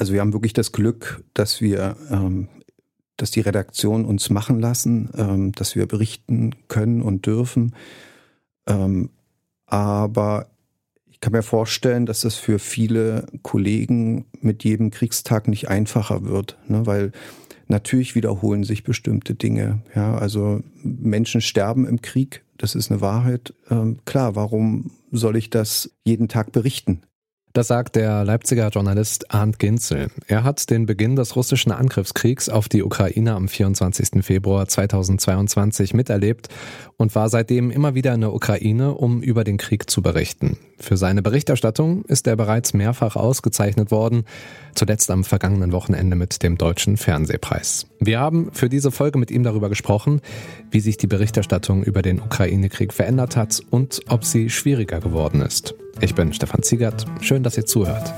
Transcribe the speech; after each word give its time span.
Also 0.00 0.14
wir 0.14 0.22
haben 0.22 0.32
wirklich 0.32 0.54
das 0.54 0.72
Glück, 0.72 1.22
dass 1.34 1.60
wir, 1.60 1.94
ähm, 2.10 2.48
dass 3.18 3.30
die 3.30 3.40
Redaktion 3.40 4.06
uns 4.06 4.30
machen 4.30 4.58
lassen, 4.58 5.10
ähm, 5.14 5.52
dass 5.52 5.76
wir 5.76 5.86
berichten 5.86 6.54
können 6.68 7.02
und 7.02 7.26
dürfen. 7.26 7.74
Ähm, 8.66 9.10
aber 9.66 10.46
ich 11.06 11.20
kann 11.20 11.34
mir 11.34 11.42
vorstellen, 11.42 12.06
dass 12.06 12.22
das 12.22 12.36
für 12.36 12.58
viele 12.58 13.26
Kollegen 13.42 14.24
mit 14.40 14.64
jedem 14.64 14.90
Kriegstag 14.90 15.48
nicht 15.48 15.68
einfacher 15.68 16.24
wird, 16.24 16.56
ne? 16.66 16.86
weil 16.86 17.12
natürlich 17.68 18.14
wiederholen 18.14 18.64
sich 18.64 18.84
bestimmte 18.84 19.34
Dinge. 19.34 19.82
Ja, 19.94 20.16
also 20.16 20.62
Menschen 20.82 21.42
sterben 21.42 21.86
im 21.86 22.00
Krieg, 22.00 22.42
das 22.56 22.74
ist 22.74 22.90
eine 22.90 23.02
Wahrheit. 23.02 23.52
Ähm, 23.68 23.98
klar, 24.06 24.34
warum 24.34 24.92
soll 25.12 25.36
ich 25.36 25.50
das 25.50 25.90
jeden 26.04 26.28
Tag 26.28 26.52
berichten? 26.52 27.02
Das 27.52 27.66
sagt 27.66 27.96
der 27.96 28.24
Leipziger 28.24 28.68
Journalist 28.68 29.34
Arndt 29.34 29.58
Ginzel. 29.58 30.06
Er 30.28 30.44
hat 30.44 30.70
den 30.70 30.86
Beginn 30.86 31.16
des 31.16 31.34
russischen 31.34 31.72
Angriffskriegs 31.72 32.48
auf 32.48 32.68
die 32.68 32.84
Ukraine 32.84 33.34
am 33.34 33.48
24. 33.48 34.24
Februar 34.24 34.68
2022 34.68 35.92
miterlebt 35.92 36.48
und 36.96 37.12
war 37.16 37.28
seitdem 37.28 37.72
immer 37.72 37.96
wieder 37.96 38.14
in 38.14 38.20
der 38.20 38.32
Ukraine, 38.32 38.94
um 38.94 39.20
über 39.20 39.42
den 39.42 39.56
Krieg 39.56 39.90
zu 39.90 40.00
berichten. 40.00 40.58
Für 40.78 40.96
seine 40.96 41.22
Berichterstattung 41.22 42.04
ist 42.04 42.28
er 42.28 42.36
bereits 42.36 42.72
mehrfach 42.72 43.16
ausgezeichnet 43.16 43.90
worden, 43.90 44.26
zuletzt 44.76 45.10
am 45.10 45.24
vergangenen 45.24 45.72
Wochenende 45.72 46.14
mit 46.14 46.44
dem 46.44 46.56
Deutschen 46.56 46.96
Fernsehpreis. 46.96 47.88
Wir 47.98 48.20
haben 48.20 48.50
für 48.52 48.68
diese 48.68 48.92
Folge 48.92 49.18
mit 49.18 49.32
ihm 49.32 49.42
darüber 49.42 49.68
gesprochen, 49.68 50.20
wie 50.70 50.80
sich 50.80 50.98
die 50.98 51.08
Berichterstattung 51.08 51.82
über 51.82 52.02
den 52.02 52.20
Ukraine-Krieg 52.20 52.92
verändert 52.92 53.34
hat 53.34 53.60
und 53.70 54.02
ob 54.08 54.24
sie 54.24 54.50
schwieriger 54.50 55.00
geworden 55.00 55.42
ist. 55.42 55.74
Ich 56.02 56.14
bin 56.14 56.32
Stefan 56.32 56.62
Ziegert. 56.62 57.04
Schön, 57.20 57.42
dass 57.42 57.56
ihr 57.58 57.66
zuhört. 57.66 58.12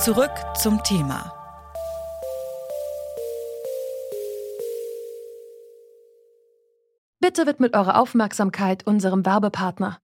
Zurück 0.00 0.30
zum 0.60 0.82
Thema. 0.82 1.32
Bitte 7.20 7.46
widmet 7.46 7.74
eure 7.74 7.96
Aufmerksamkeit 7.96 8.86
unserem 8.86 9.24
Werbepartner. 9.24 10.03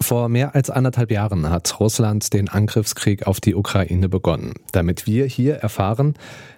Vor 0.00 0.28
mehr 0.28 0.54
als 0.54 0.70
anderthalb 0.70 1.10
Jahren 1.10 1.50
hat 1.50 1.80
Russland 1.80 2.32
den 2.32 2.48
Angriffskrieg 2.48 3.26
auf 3.26 3.40
die 3.40 3.56
Ukraine 3.56 4.08
begonnen. 4.08 4.54
Damit 4.70 5.06
wir 5.06 5.26
hier 5.26 5.56
erfahren, 5.56 6.14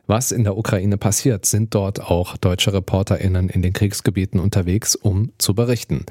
was 0.07 0.31
in 0.31 0.45
der 0.45 0.59
Ukraine 0.59 0.99
passiert, 0.99 1.47
sind 1.47 1.75
dort 1.75 2.03
auch 2.03 2.37
deutsche 2.37 2.73
Reporterinnen 2.73 3.49
in 3.49 3.63
den 3.63 3.73
Kriegsgebieten 3.73 4.41
unterwegs, 4.41 4.95
um 4.95 5.33
zu 5.39 5.55
berichten. 5.55 6.05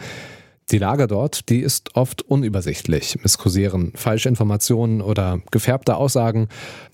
Die 0.71 0.79
Lage 0.79 1.07
dort, 1.07 1.49
die 1.49 1.59
ist 1.59 1.95
oft 1.95 2.21
unübersichtlich. 2.23 3.17
Es 3.23 3.37
kursieren 3.37 3.91
falsche 3.95 4.29
Informationen 4.29 5.01
oder 5.01 5.39
gefärbte 5.51 5.95
Aussagen 5.95 6.47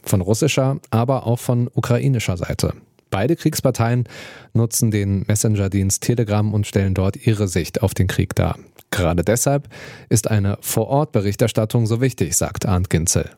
von 0.04 0.22
russischer, 0.22 0.80
aber 0.92 1.28
auch 1.28 1.40
von 1.40 1.70
ukrainischer 1.74 2.38
Seite. 2.38 2.74
Beide 3.16 3.38
Kriegsparteien 3.38 4.10
nutzen 4.52 4.92
den 4.92 5.24
Messenger-Dienst 5.26 6.04
Telegram 6.04 6.54
und 6.54 6.68
stellen 6.68 6.94
dort 6.94 7.16
ihre 7.26 7.48
Sicht 7.48 7.82
auf 7.82 7.94
den 7.94 8.08
Krieg 8.08 8.36
dar. 8.36 8.60
Gerade 8.92 9.24
deshalb 9.24 9.70
ist 10.10 10.30
eine 10.30 10.58
Vor-Ort-Berichterstattung 10.60 11.88
so 11.88 12.02
wichtig, 12.02 12.36
sagt 12.36 12.66
Arndt 12.66 12.90
Ginzel. 12.90 13.30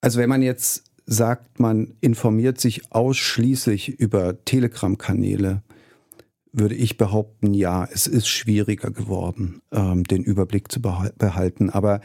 Also 0.00 0.20
wenn 0.20 0.30
man 0.30 0.40
jetzt 0.40 0.84
sagt, 1.04 1.60
man 1.60 1.92
informiert 2.00 2.58
sich 2.58 2.94
ausschließlich 2.94 3.90
über 4.00 4.42
Telegram-Kanäle, 4.46 5.62
würde 6.54 6.74
ich 6.74 6.96
behaupten, 6.96 7.52
ja, 7.52 7.86
es 7.92 8.06
ist 8.06 8.26
schwieriger 8.26 8.90
geworden, 8.90 9.60
ähm, 9.70 10.04
den 10.04 10.24
Überblick 10.24 10.72
zu 10.72 10.80
behalten. 10.80 11.68
Aber 11.68 12.00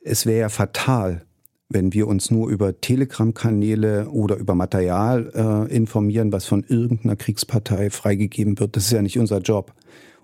es 0.00 0.24
wäre 0.24 0.40
ja 0.40 0.48
fatal, 0.48 1.25
wenn 1.68 1.92
wir 1.92 2.06
uns 2.06 2.30
nur 2.30 2.48
über 2.48 2.80
Telegram-Kanäle 2.80 4.08
oder 4.10 4.36
über 4.36 4.54
Material 4.54 5.32
äh, 5.68 5.74
informieren, 5.74 6.32
was 6.32 6.46
von 6.46 6.64
irgendeiner 6.64 7.16
Kriegspartei 7.16 7.90
freigegeben 7.90 8.58
wird. 8.58 8.76
Das 8.76 8.84
ist 8.84 8.92
ja 8.92 9.02
nicht 9.02 9.18
unser 9.18 9.40
Job. 9.40 9.74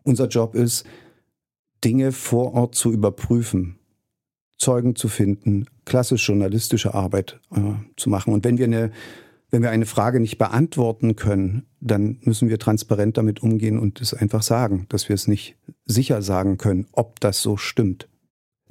Unser 0.05 0.29
Job 0.29 0.55
ist, 0.55 0.85
Dinge 1.85 2.13
vor 2.13 2.55
Ort 2.55 2.75
zu 2.77 2.93
überprüfen, 2.93 3.79
Zeugen 4.57 4.95
zu 4.95 5.09
finden, 5.09 5.67
klassisch 5.85 6.29
journalistische 6.29 6.95
Arbeit 6.95 7.41
äh, 7.53 7.61
zu 7.97 8.09
machen. 8.09 8.33
Und 8.33 8.45
wenn 8.45 8.59
wir 8.59 8.67
eine 8.67 8.93
wenn 9.53 9.63
wir 9.63 9.71
eine 9.71 9.85
Frage 9.85 10.19
nicht 10.19 10.39
beantworten 10.39 11.15
können, 11.15 11.67
dann 11.79 12.17
müssen 12.23 12.49
wir 12.49 12.59
transparent 12.59 13.19
damit 13.19 13.43
umgehen 13.43 13.79
und 13.79 14.01
es 14.01 14.15
einfach 14.15 14.43
sagen, 14.43 14.87
dass 14.89 15.11
wir 15.11 15.15
es 15.15 15.29
nicht 15.29 15.57
sicher 15.85 16.23
sagen 16.23 16.57
können, 16.57 16.87
ob 16.93 17.21
das 17.21 17.43
so 17.43 17.59
stimmt. 17.59 18.09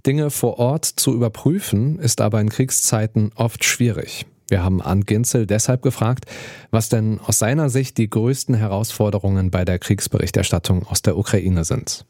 Dinge 0.05 0.29
vor 0.29 0.59
Ort 0.59 0.85
zu 0.85 1.13
überprüfen, 1.13 1.99
ist 1.99 2.21
aber 2.21 2.41
in 2.41 2.49
Kriegszeiten 2.49 3.31
oft 3.35 3.63
schwierig. 3.63 4.25
Wir 4.47 4.63
haben 4.63 4.81
Arndt 4.81 5.07
Ginzel 5.07 5.47
deshalb 5.47 5.81
gefragt, 5.81 6.25
was 6.71 6.89
denn 6.89 7.19
aus 7.19 7.39
seiner 7.39 7.69
Sicht 7.69 7.97
die 7.97 8.09
größten 8.09 8.53
Herausforderungen 8.53 9.49
bei 9.49 9.63
der 9.63 9.79
Kriegsberichterstattung 9.79 10.85
aus 10.85 11.01
der 11.01 11.17
Ukraine 11.17 11.63
sind. 11.63 12.05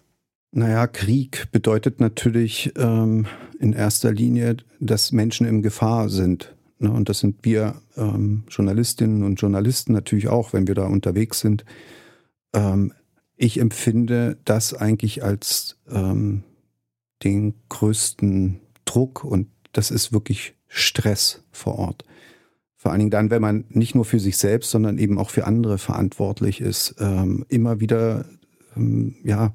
Naja, 0.52 0.88
Krieg 0.88 1.50
bedeutet 1.52 2.00
natürlich 2.00 2.74
ähm, 2.78 3.28
in 3.60 3.74
erster 3.74 4.12
Linie, 4.12 4.58
dass 4.80 5.12
Menschen 5.12 5.46
in 5.46 5.62
Gefahr 5.62 6.10
sind. 6.10 6.56
Ne? 6.80 6.92
Und 6.92 7.10
das 7.10 7.20
sind 7.20 7.46
wir 7.46 7.76
ähm, 7.96 8.44
Journalistinnen 8.50 9.24
und 9.24 9.36
Journalisten 9.36 9.94
natürlich 9.94 10.28
auch, 10.28 10.52
wenn 10.52 10.68
wir 10.68 10.76
da 10.76 10.88
unterwegs 10.88 11.40
sind. 11.40 11.64
Ähm, 12.54 12.92
ich 13.38 13.60
empfinde 13.60 14.38
das 14.46 14.74
eigentlich 14.74 15.24
als 15.24 15.78
ähm, 15.90 16.44
den 17.24 17.56
größten 17.70 18.60
Druck 18.86 19.24
und 19.24 19.48
das 19.74 19.92
ist 19.92 20.12
wirklich 20.12 20.56
Stress 20.68 21.44
vor 21.52 21.78
Ort. 21.78 22.04
Vor 22.76 22.92
allen 22.92 23.00
Dingen 23.00 23.12
dann, 23.12 23.30
wenn 23.30 23.42
man 23.42 23.66
nicht 23.70 23.94
nur 23.94 24.06
für 24.06 24.20
sich 24.20 24.38
selbst, 24.38 24.72
sondern 24.72 24.98
eben 24.98 25.20
auch 25.20 25.30
für 25.30 25.46
andere 25.46 25.78
verantwortlich 25.78 26.62
ist, 26.62 26.96
ähm, 27.00 27.46
immer 27.48 27.80
wieder, 27.80 28.26
ähm, 28.76 29.18
ja, 29.24 29.54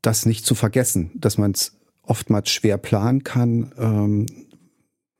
das 0.00 0.26
nicht 0.26 0.46
zu 0.46 0.54
vergessen, 0.54 1.10
dass 1.14 1.38
man 1.38 1.50
es 1.52 1.76
oftmals 2.02 2.50
schwer 2.50 2.78
planen 2.78 3.24
kann. 3.24 3.72
Ähm, 3.76 4.26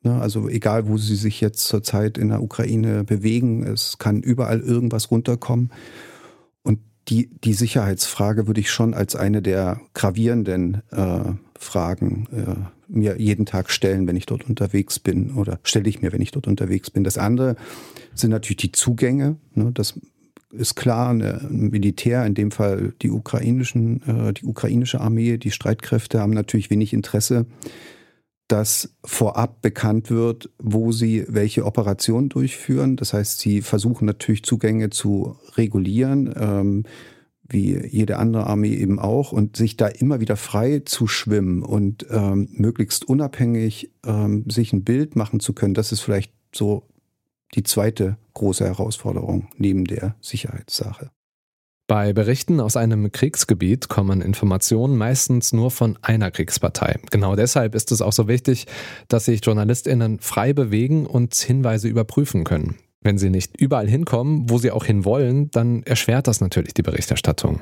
ne, 0.03 0.21
also 0.21 0.49
egal, 0.49 0.88
wo 0.88 0.99
sie 0.99 1.17
sich 1.17 1.41
jetzt 1.41 1.67
zurzeit 1.67 2.17
in 2.17 2.28
der 2.28 2.43
Ukraine 2.43 3.05
bewegen, 3.05 3.65
es 3.65 3.99
kann 3.99 4.22
überall 4.22 4.61
irgendwas 4.61 5.11
runterkommen 5.11 5.72
die, 7.09 7.28
die 7.43 7.55
Sicherheitsfrage 7.55 8.47
würde 8.47 8.61
ich 8.61 8.71
schon 8.71 8.94
als 8.94 9.16
eine 9.16 9.43
der 9.43 9.81
gravierenden 9.94 10.83
äh, 10.91 11.33
Fragen 11.59 12.28
äh, 12.33 12.55
mir 12.88 13.21
jeden 13.21 13.47
Tag 13.47 13.71
stellen, 13.71 14.06
wenn 14.06 14.16
ich 14.16 14.27
dort 14.27 14.49
unterwegs 14.49 14.99
bin 14.99 15.33
oder 15.34 15.59
stelle 15.62 15.88
ich 15.88 16.03
mir, 16.03 16.12
wenn 16.12 16.22
ich 16.22 16.31
dort 16.31 16.47
unterwegs 16.47 16.91
bin. 16.91 17.05
Das 17.05 17.19
andere 17.19 17.56
sind 18.15 18.31
natürlich 18.31 18.59
die 18.59 18.72
Zugänge. 18.72 19.37
Ne, 19.55 19.71
das 19.72 19.99
ist 20.52 20.75
klar, 20.75 21.11
ein 21.11 21.70
Militär, 21.70 22.26
in 22.26 22.35
dem 22.35 22.50
Fall 22.50 22.93
die 23.03 23.11
ukrainischen, 23.11 24.03
äh, 24.03 24.32
die 24.32 24.44
ukrainische 24.44 25.00
Armee, 25.00 25.38
die 25.38 25.53
Streitkräfte 25.53 26.20
haben 26.20 26.32
natürlich 26.32 26.70
wenig 26.70 26.93
Interesse 26.93 27.46
dass 28.50 28.97
vorab 29.05 29.62
bekannt 29.62 30.11
wird, 30.11 30.50
wo 30.58 30.91
sie 30.91 31.25
welche 31.29 31.64
Operation 31.64 32.29
durchführen. 32.29 32.97
Das 32.97 33.12
heißt, 33.12 33.38
sie 33.38 33.62
versuchen 33.62 34.06
natürlich 34.06 34.43
Zugänge 34.43 34.91
zu 34.91 35.37
regulieren, 35.56 36.35
ähm, 36.37 36.85
wie 37.49 37.79
jede 37.87 38.19
andere 38.19 38.47
Armee 38.47 38.75
eben 38.75 38.99
auch, 38.99 39.32
und 39.32 39.56
sich 39.56 39.76
da 39.76 39.87
immer 39.87 40.20
wieder 40.20 40.37
frei 40.37 40.82
zu 40.85 41.06
schwimmen 41.06 41.62
und 41.62 42.06
ähm, 42.11 42.49
möglichst 42.52 43.08
unabhängig 43.08 43.93
ähm, 44.05 44.44
sich 44.49 44.73
ein 44.73 44.85
Bild 44.85 45.17
machen 45.17 45.41
zu 45.41 45.53
können. 45.53 45.75
Das 45.75 45.93
ist 45.93 46.00
vielleicht 46.00 46.32
so 46.55 46.85
die 47.55 47.62
zweite 47.62 48.17
große 48.35 48.64
Herausforderung 48.64 49.49
neben 49.56 49.85
der 49.85 50.17
Sicherheitssache. 50.20 51.11
Bei 51.90 52.12
Berichten 52.12 52.60
aus 52.60 52.76
einem 52.76 53.10
Kriegsgebiet 53.10 53.88
kommen 53.88 54.20
Informationen 54.20 54.96
meistens 54.96 55.52
nur 55.52 55.72
von 55.72 55.98
einer 56.02 56.31
Kriegspartei. 56.31 57.00
Genau 57.10 57.34
deshalb 57.34 57.75
ist 57.75 57.90
es 57.90 58.00
auch 58.00 58.12
so 58.12 58.28
wichtig, 58.28 58.69
dass 59.08 59.25
sich 59.25 59.44
Journalistinnen 59.44 60.20
frei 60.20 60.52
bewegen 60.52 61.04
und 61.04 61.34
Hinweise 61.34 61.88
überprüfen 61.88 62.44
können. 62.44 62.76
Wenn 63.00 63.19
sie 63.19 63.28
nicht 63.28 63.60
überall 63.60 63.88
hinkommen, 63.88 64.48
wo 64.48 64.58
sie 64.58 64.70
auch 64.70 64.84
hinwollen, 64.84 65.50
dann 65.50 65.82
erschwert 65.82 66.28
das 66.28 66.40
natürlich 66.40 66.75
die 66.75 66.82
Berichterstattung. 66.82 67.58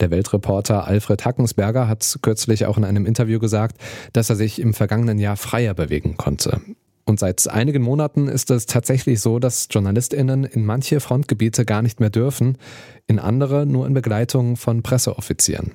Der 0.00 0.10
Weltreporter 0.10 0.86
Alfred 0.86 1.24
Hackensberger 1.24 1.88
hat 1.88 2.18
kürzlich 2.20 2.66
auch 2.66 2.76
in 2.76 2.84
einem 2.84 3.06
Interview 3.06 3.38
gesagt, 3.38 3.78
dass 4.12 4.28
er 4.28 4.36
sich 4.36 4.60
im 4.60 4.74
vergangenen 4.74 5.18
Jahr 5.18 5.38
freier 5.38 5.72
bewegen 5.72 6.18
konnte. 6.18 6.60
Und 7.06 7.20
seit 7.20 7.48
einigen 7.48 7.82
Monaten 7.82 8.26
ist 8.26 8.50
es 8.50 8.66
tatsächlich 8.66 9.20
so, 9.20 9.38
dass 9.38 9.68
JournalistInnen 9.70 10.42
in 10.42 10.66
manche 10.66 10.98
Frontgebiete 10.98 11.64
gar 11.64 11.80
nicht 11.80 12.00
mehr 12.00 12.10
dürfen, 12.10 12.58
in 13.06 13.20
andere 13.20 13.64
nur 13.64 13.86
in 13.86 13.94
Begleitung 13.94 14.56
von 14.56 14.82
Presseoffizieren. 14.82 15.72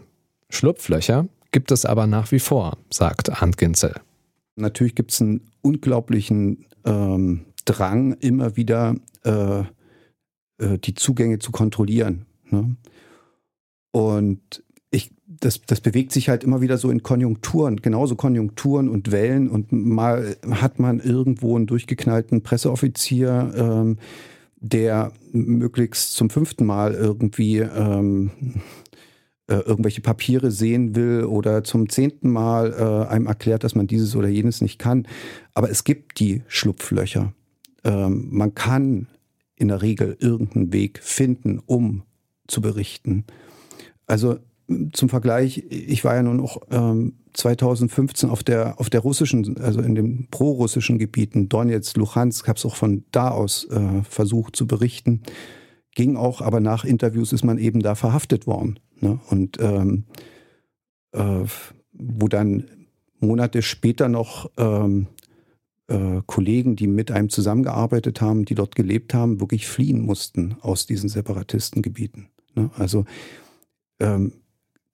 Schlupflöcher 0.49 1.27
gibt 1.51 1.71
es 1.71 1.85
aber 1.85 2.05
nach 2.05 2.31
wie 2.33 2.39
vor, 2.39 2.77
sagt 2.89 3.41
Arndt 3.41 3.57
Ginzel. 3.57 3.95
Natürlich 4.57 4.93
gibt 4.93 5.11
es 5.11 5.21
einen 5.21 5.41
unglaublichen 5.61 6.65
ähm, 6.85 7.45
Drang, 7.63 8.13
immer 8.19 8.57
wieder 8.57 8.95
äh, 9.23 9.61
äh, 9.61 10.77
die 10.79 10.95
Zugänge 10.95 11.39
zu 11.39 11.51
kontrollieren. 11.51 12.25
Ne? 12.49 12.75
Und 13.91 14.63
das, 15.39 15.61
das 15.61 15.81
bewegt 15.81 16.11
sich 16.11 16.29
halt 16.29 16.43
immer 16.43 16.61
wieder 16.61 16.77
so 16.77 16.89
in 16.89 17.03
Konjunkturen, 17.03 17.77
genauso 17.77 18.15
Konjunkturen 18.15 18.89
und 18.89 19.11
Wellen. 19.11 19.49
Und 19.49 19.71
mal 19.71 20.35
hat 20.49 20.79
man 20.79 20.99
irgendwo 20.99 21.55
einen 21.55 21.67
durchgeknallten 21.67 22.43
Presseoffizier, 22.43 23.53
ähm, 23.55 23.97
der 24.57 25.11
möglichst 25.31 26.13
zum 26.13 26.29
fünften 26.29 26.65
Mal 26.65 26.93
irgendwie 26.93 27.59
ähm, 27.59 28.31
äh, 29.47 29.55
irgendwelche 29.55 30.01
Papiere 30.01 30.51
sehen 30.51 30.95
will 30.95 31.23
oder 31.23 31.63
zum 31.63 31.89
zehnten 31.89 32.29
Mal 32.29 32.73
äh, 32.73 33.11
einem 33.11 33.27
erklärt, 33.27 33.63
dass 33.63 33.75
man 33.75 33.87
dieses 33.87 34.15
oder 34.15 34.27
jenes 34.27 34.61
nicht 34.61 34.79
kann. 34.79 35.07
Aber 35.53 35.69
es 35.69 35.83
gibt 35.83 36.19
die 36.19 36.43
Schlupflöcher. 36.47 37.33
Ähm, 37.83 38.27
man 38.31 38.53
kann 38.53 39.07
in 39.55 39.69
der 39.69 39.81
Regel 39.81 40.17
irgendeinen 40.19 40.73
Weg 40.73 40.99
finden, 41.01 41.59
um 41.65 42.03
zu 42.47 42.61
berichten. 42.61 43.25
Also 44.05 44.37
zum 44.93 45.09
Vergleich, 45.09 45.65
ich 45.69 46.03
war 46.03 46.15
ja 46.15 46.23
nun 46.23 46.39
auch 46.39 46.61
ähm, 46.71 47.13
2015 47.33 48.29
auf 48.29 48.43
der, 48.43 48.79
auf 48.79 48.89
der 48.89 49.01
russischen, 49.01 49.57
also 49.57 49.81
in 49.81 49.95
den 49.95 50.27
pro-russischen 50.29 50.99
Gebieten, 50.99 51.49
Donetsk, 51.49 51.97
Luhansk, 51.97 52.47
habe 52.47 52.57
es 52.57 52.65
auch 52.65 52.75
von 52.75 53.03
da 53.11 53.29
aus 53.29 53.65
äh, 53.69 54.03
versucht 54.03 54.55
zu 54.55 54.67
berichten. 54.67 55.21
Ging 55.95 56.15
auch, 56.15 56.41
aber 56.41 56.59
nach 56.59 56.85
Interviews 56.85 57.33
ist 57.33 57.43
man 57.43 57.57
eben 57.57 57.81
da 57.81 57.95
verhaftet 57.95 58.47
worden. 58.47 58.79
Ne? 58.99 59.19
Und 59.29 59.57
ähm, 59.59 60.05
äh, 61.11 61.45
wo 61.93 62.27
dann 62.27 62.65
Monate 63.19 63.61
später 63.61 64.09
noch 64.09 64.49
ähm, 64.57 65.07
äh, 65.87 66.21
Kollegen, 66.25 66.75
die 66.75 66.87
mit 66.87 67.11
einem 67.11 67.29
zusammengearbeitet 67.29 68.21
haben, 68.21 68.45
die 68.45 68.55
dort 68.55 68.75
gelebt 68.75 69.13
haben, 69.13 69.39
wirklich 69.39 69.67
fliehen 69.67 70.01
mussten 70.01 70.55
aus 70.61 70.85
diesen 70.85 71.09
Separatistengebieten. 71.09 72.29
Ne? 72.55 72.71
Also 72.77 73.05
ähm, 73.99 74.33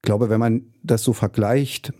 glaube, 0.08 0.30
wenn 0.30 0.40
man 0.40 0.62
das 0.84 1.04
so 1.04 1.12
vergleicht, 1.12 1.94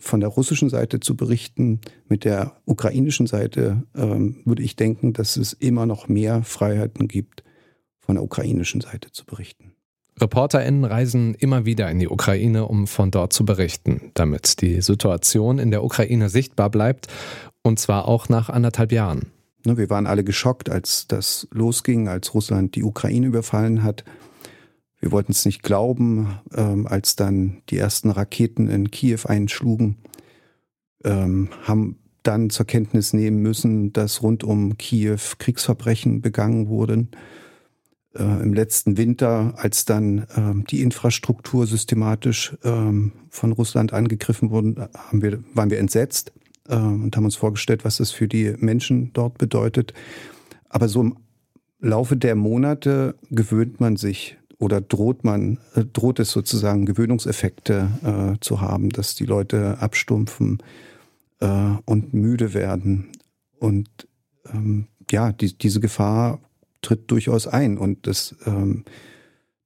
von 0.00 0.18
der 0.18 0.28
russischen 0.28 0.68
Seite 0.68 0.98
zu 0.98 1.16
berichten 1.16 1.80
mit 2.08 2.24
der 2.24 2.56
ukrainischen 2.64 3.28
Seite, 3.28 3.84
ähm, 3.94 4.42
würde 4.44 4.64
ich 4.64 4.74
denken, 4.74 5.12
dass 5.12 5.36
es 5.36 5.52
immer 5.52 5.86
noch 5.86 6.08
mehr 6.08 6.42
Freiheiten 6.42 7.06
gibt, 7.06 7.44
von 8.00 8.16
der 8.16 8.24
ukrainischen 8.24 8.80
Seite 8.80 9.12
zu 9.12 9.24
berichten. 9.24 9.72
ReporterInnen 10.20 10.84
reisen 10.84 11.34
immer 11.34 11.66
wieder 11.66 11.88
in 11.88 12.00
die 12.00 12.08
Ukraine, 12.08 12.66
um 12.66 12.88
von 12.88 13.12
dort 13.12 13.32
zu 13.32 13.44
berichten, 13.44 14.10
damit 14.14 14.60
die 14.60 14.80
Situation 14.80 15.60
in 15.60 15.70
der 15.70 15.84
Ukraine 15.84 16.28
sichtbar 16.28 16.68
bleibt 16.68 17.06
und 17.62 17.78
zwar 17.78 18.08
auch 18.08 18.28
nach 18.28 18.48
anderthalb 18.48 18.90
Jahren. 18.90 19.30
Ne, 19.64 19.76
wir 19.76 19.88
waren 19.88 20.08
alle 20.08 20.24
geschockt, 20.24 20.68
als 20.68 21.06
das 21.06 21.46
losging, 21.52 22.08
als 22.08 22.34
Russland 22.34 22.74
die 22.74 22.82
Ukraine 22.82 23.26
überfallen 23.28 23.84
hat. 23.84 24.04
Wir 25.00 25.12
wollten 25.12 25.32
es 25.32 25.44
nicht 25.44 25.62
glauben, 25.62 26.38
ähm, 26.54 26.86
als 26.86 27.16
dann 27.16 27.62
die 27.70 27.78
ersten 27.78 28.10
Raketen 28.10 28.68
in 28.68 28.90
Kiew 28.90 29.20
einschlugen, 29.24 29.96
ähm, 31.04 31.50
haben 31.62 31.98
dann 32.22 32.50
zur 32.50 32.66
Kenntnis 32.66 33.12
nehmen 33.12 33.38
müssen, 33.38 33.92
dass 33.92 34.22
rund 34.22 34.42
um 34.42 34.76
Kiew 34.78 35.18
Kriegsverbrechen 35.38 36.22
begangen 36.22 36.68
wurden. 36.68 37.10
Äh, 38.14 38.42
Im 38.42 38.54
letzten 38.54 38.96
Winter, 38.96 39.54
als 39.56 39.84
dann 39.84 40.26
ähm, 40.36 40.64
die 40.64 40.82
Infrastruktur 40.82 41.66
systematisch 41.66 42.56
ähm, 42.64 43.12
von 43.28 43.52
Russland 43.52 43.92
angegriffen 43.92 44.50
wurde, 44.50 44.88
haben 44.94 45.22
wir, 45.22 45.44
waren 45.54 45.70
wir 45.70 45.78
entsetzt 45.78 46.32
äh, 46.68 46.76
und 46.76 47.14
haben 47.16 47.24
uns 47.24 47.36
vorgestellt, 47.36 47.84
was 47.84 47.98
das 47.98 48.10
für 48.10 48.26
die 48.26 48.54
Menschen 48.58 49.12
dort 49.12 49.38
bedeutet. 49.38 49.92
Aber 50.68 50.88
so 50.88 51.02
im 51.02 51.16
Laufe 51.78 52.16
der 52.16 52.34
Monate 52.34 53.14
gewöhnt 53.30 53.80
man 53.80 53.96
sich 53.96 54.36
oder 54.58 54.80
droht 54.80 55.24
man, 55.24 55.58
äh, 55.74 55.84
droht 55.84 56.18
es 56.18 56.30
sozusagen 56.30 56.86
Gewöhnungseffekte 56.86 58.36
äh, 58.36 58.40
zu 58.40 58.60
haben, 58.60 58.90
dass 58.90 59.14
die 59.14 59.26
Leute 59.26 59.78
abstumpfen 59.78 60.62
äh, 61.40 61.72
und 61.84 62.14
müde 62.14 62.54
werden. 62.54 63.08
Und 63.58 63.88
ähm, 64.52 64.86
ja, 65.10 65.32
die, 65.32 65.56
diese 65.56 65.80
Gefahr 65.80 66.40
tritt 66.82 67.10
durchaus 67.10 67.46
ein. 67.46 67.78
Und 67.78 68.06
das, 68.06 68.34
ähm, 68.46 68.84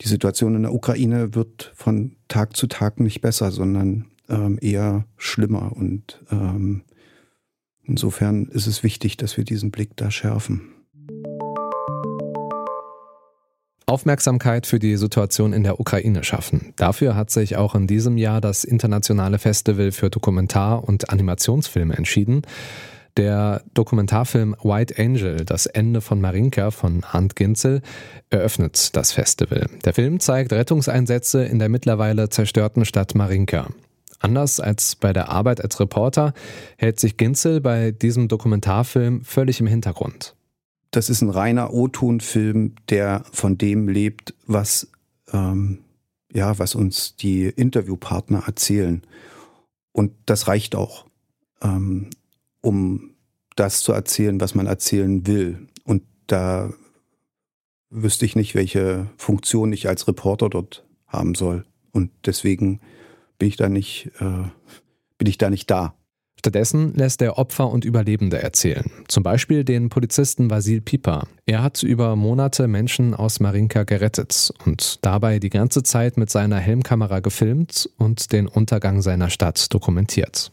die 0.00 0.08
Situation 0.08 0.56
in 0.56 0.62
der 0.62 0.74
Ukraine 0.74 1.34
wird 1.34 1.72
von 1.74 2.16
Tag 2.28 2.56
zu 2.56 2.66
Tag 2.66 3.00
nicht 3.00 3.20
besser, 3.20 3.50
sondern 3.50 4.06
ähm, 4.28 4.58
eher 4.60 5.06
schlimmer. 5.16 5.72
Und 5.76 6.24
ähm, 6.30 6.82
insofern 7.82 8.46
ist 8.46 8.66
es 8.66 8.82
wichtig, 8.82 9.16
dass 9.16 9.36
wir 9.36 9.44
diesen 9.44 9.70
Blick 9.70 9.96
da 9.96 10.10
schärfen. 10.10 10.62
Aufmerksamkeit 13.90 14.66
für 14.66 14.78
die 14.78 14.96
Situation 14.96 15.52
in 15.52 15.64
der 15.64 15.80
Ukraine 15.80 16.22
schaffen. 16.22 16.72
Dafür 16.76 17.16
hat 17.16 17.30
sich 17.30 17.56
auch 17.56 17.74
in 17.74 17.88
diesem 17.88 18.16
Jahr 18.16 18.40
das 18.40 18.62
Internationale 18.62 19.38
Festival 19.38 19.90
für 19.90 20.10
Dokumentar- 20.10 20.84
und 20.84 21.10
Animationsfilme 21.10 21.96
entschieden. 21.96 22.42
Der 23.16 23.62
Dokumentarfilm 23.74 24.54
White 24.62 24.94
Angel, 24.96 25.44
das 25.44 25.66
Ende 25.66 26.00
von 26.00 26.20
Marinka 26.20 26.70
von 26.70 27.02
Arndt 27.02 27.34
Ginzel, 27.34 27.82
eröffnet 28.30 28.94
das 28.94 29.10
Festival. 29.10 29.66
Der 29.84 29.92
Film 29.92 30.20
zeigt 30.20 30.52
Rettungseinsätze 30.52 31.44
in 31.44 31.58
der 31.58 31.68
mittlerweile 31.68 32.28
zerstörten 32.28 32.84
Stadt 32.84 33.16
Marinka. 33.16 33.66
Anders 34.20 34.60
als 34.60 34.94
bei 34.94 35.12
der 35.12 35.30
Arbeit 35.30 35.60
als 35.60 35.80
Reporter 35.80 36.32
hält 36.76 37.00
sich 37.00 37.16
Ginzel 37.16 37.60
bei 37.60 37.90
diesem 37.90 38.28
Dokumentarfilm 38.28 39.24
völlig 39.24 39.58
im 39.58 39.66
Hintergrund 39.66 40.36
das 40.90 41.08
ist 41.08 41.22
ein 41.22 41.30
reiner 41.30 41.72
O-Ton-Film, 41.72 42.74
der 42.88 43.24
von 43.32 43.56
dem 43.56 43.88
lebt, 43.88 44.34
was, 44.46 44.90
ähm, 45.32 45.78
ja, 46.32 46.58
was 46.58 46.74
uns 46.74 47.16
die 47.16 47.44
Interviewpartner 47.44 48.44
erzählen. 48.46 49.02
Und 49.92 50.12
das 50.26 50.48
reicht 50.48 50.74
auch, 50.74 51.06
ähm, 51.62 52.10
um 52.60 53.14
das 53.56 53.82
zu 53.82 53.92
erzählen, 53.92 54.40
was 54.40 54.54
man 54.54 54.66
erzählen 54.66 55.26
will. 55.26 55.68
Und 55.84 56.02
da 56.26 56.72
wüsste 57.90 58.24
ich 58.24 58.36
nicht, 58.36 58.54
welche 58.54 59.08
Funktion 59.16 59.72
ich 59.72 59.88
als 59.88 60.08
Reporter 60.08 60.48
dort 60.48 60.84
haben 61.06 61.34
soll. 61.34 61.64
Und 61.92 62.10
deswegen 62.24 62.80
bin 63.38 63.48
ich 63.48 63.56
da 63.56 63.68
nicht, 63.68 64.10
äh, 64.20 64.48
bin 65.18 65.26
ich 65.26 65.38
da 65.38 65.50
nicht 65.50 65.70
da. 65.70 65.94
Stattdessen 66.40 66.94
lässt 66.94 67.20
er 67.20 67.36
Opfer 67.36 67.70
und 67.70 67.84
Überlebende 67.84 68.42
erzählen. 68.42 68.90
Zum 69.08 69.22
Beispiel 69.22 69.62
den 69.62 69.90
Polizisten 69.90 70.48
Vasil 70.48 70.80
Pipa. 70.80 71.26
Er 71.44 71.62
hat 71.62 71.82
über 71.82 72.16
Monate 72.16 72.66
Menschen 72.66 73.12
aus 73.12 73.40
Marinka 73.40 73.82
gerettet 73.82 74.50
und 74.64 75.04
dabei 75.04 75.38
die 75.38 75.50
ganze 75.50 75.82
Zeit 75.82 76.16
mit 76.16 76.30
seiner 76.30 76.56
Helmkamera 76.56 77.20
gefilmt 77.20 77.90
und 77.98 78.32
den 78.32 78.46
Untergang 78.46 79.02
seiner 79.02 79.28
Stadt 79.28 79.66
dokumentiert. 79.74 80.50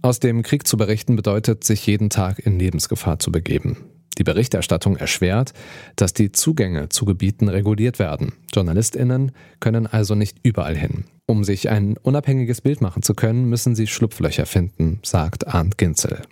Aus 0.00 0.20
dem 0.20 0.42
Krieg 0.42 0.66
zu 0.66 0.76
berichten 0.76 1.16
bedeutet, 1.16 1.64
sich 1.64 1.86
jeden 1.86 2.08
Tag 2.08 2.38
in 2.38 2.58
Lebensgefahr 2.58 3.18
zu 3.18 3.32
begeben. 3.32 3.78
Die 4.18 4.24
Berichterstattung 4.24 4.96
erschwert, 4.96 5.52
dass 5.96 6.12
die 6.12 6.32
Zugänge 6.32 6.88
zu 6.88 7.04
Gebieten 7.04 7.48
reguliert 7.48 7.98
werden. 7.98 8.32
Journalistinnen 8.52 9.32
können 9.60 9.86
also 9.86 10.14
nicht 10.14 10.38
überall 10.42 10.76
hin. 10.76 11.04
Um 11.26 11.44
sich 11.44 11.68
ein 11.68 11.96
unabhängiges 11.98 12.60
Bild 12.60 12.80
machen 12.80 13.02
zu 13.02 13.14
können, 13.14 13.48
müssen 13.48 13.76
sie 13.76 13.86
Schlupflöcher 13.86 14.46
finden, 14.46 14.98
sagt 15.04 15.46
Arndt 15.46 15.78
Ginzel. 15.78 16.22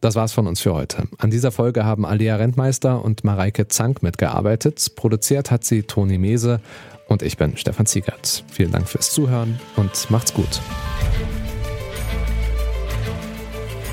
Das 0.00 0.16
war's 0.16 0.32
von 0.32 0.48
uns 0.48 0.60
für 0.60 0.74
heute. 0.74 1.04
An 1.18 1.30
dieser 1.30 1.52
Folge 1.52 1.84
haben 1.84 2.04
Alia 2.04 2.34
Rentmeister 2.34 3.04
und 3.04 3.22
Mareike 3.22 3.68
Zank 3.68 4.02
mitgearbeitet. 4.02 4.96
Produziert 4.96 5.52
hat 5.52 5.62
sie 5.64 5.84
Toni 5.84 6.18
Mese 6.18 6.60
und 7.06 7.22
ich 7.22 7.36
bin 7.36 7.56
Stefan 7.56 7.86
Ziegert. 7.86 8.42
Vielen 8.50 8.72
Dank 8.72 8.88
fürs 8.88 9.12
Zuhören 9.12 9.60
und 9.76 10.10
macht's 10.10 10.34
gut. 10.34 10.60